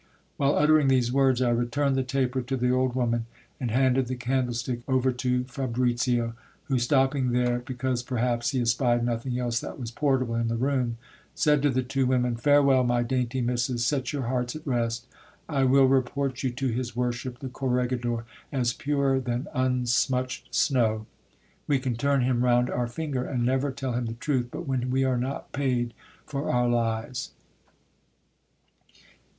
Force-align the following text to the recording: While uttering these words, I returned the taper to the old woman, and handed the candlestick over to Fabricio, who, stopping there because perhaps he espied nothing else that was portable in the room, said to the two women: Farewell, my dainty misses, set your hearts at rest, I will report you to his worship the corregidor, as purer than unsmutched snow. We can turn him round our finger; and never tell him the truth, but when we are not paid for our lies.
While 0.37 0.55
uttering 0.57 0.87
these 0.87 1.11
words, 1.11 1.43
I 1.43 1.51
returned 1.51 1.95
the 1.95 2.01
taper 2.01 2.41
to 2.41 2.57
the 2.57 2.71
old 2.71 2.95
woman, 2.95 3.27
and 3.59 3.69
handed 3.69 4.07
the 4.07 4.15
candlestick 4.15 4.79
over 4.87 5.11
to 5.11 5.43
Fabricio, 5.43 6.33
who, 6.63 6.79
stopping 6.79 7.33
there 7.33 7.59
because 7.59 8.01
perhaps 8.01 8.49
he 8.49 8.59
espied 8.61 9.03
nothing 9.05 9.37
else 9.37 9.59
that 9.59 9.79
was 9.79 9.91
portable 9.91 10.33
in 10.33 10.47
the 10.47 10.55
room, 10.55 10.97
said 11.35 11.61
to 11.61 11.69
the 11.69 11.83
two 11.83 12.07
women: 12.07 12.35
Farewell, 12.35 12.83
my 12.83 13.03
dainty 13.03 13.41
misses, 13.41 13.85
set 13.85 14.11
your 14.11 14.23
hearts 14.23 14.55
at 14.55 14.65
rest, 14.65 15.05
I 15.47 15.65
will 15.65 15.85
report 15.85 16.41
you 16.41 16.49
to 16.49 16.69
his 16.69 16.95
worship 16.95 17.37
the 17.37 17.49
corregidor, 17.49 18.23
as 18.51 18.73
purer 18.73 19.19
than 19.19 19.49
unsmutched 19.53 20.45
snow. 20.51 21.05
We 21.67 21.77
can 21.77 21.95
turn 21.95 22.21
him 22.23 22.43
round 22.43 22.71
our 22.71 22.87
finger; 22.87 23.23
and 23.23 23.45
never 23.45 23.71
tell 23.71 23.93
him 23.93 24.07
the 24.07 24.13
truth, 24.15 24.47
but 24.49 24.67
when 24.67 24.89
we 24.89 25.03
are 25.03 25.19
not 25.19 25.51
paid 25.51 25.93
for 26.25 26.49
our 26.51 26.67
lies. 26.67 27.33